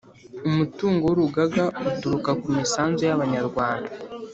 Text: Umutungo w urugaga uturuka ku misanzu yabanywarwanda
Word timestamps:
Umutungo 0.49 1.03
w 1.05 1.11
urugaga 1.15 1.63
uturuka 1.89 2.31
ku 2.41 2.47
misanzu 2.57 3.01
yabanywarwanda 3.09 3.91